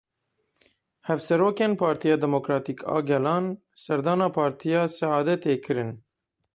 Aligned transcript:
Hevserokên 1.09 1.73
Partiya 1.81 2.17
Demokratîk 2.23 2.79
a 2.95 2.99
Gelan 3.09 3.45
serdana 3.83 4.29
Partiya 4.39 4.81
Seadetê 4.97 5.53
kirin. 5.65 5.91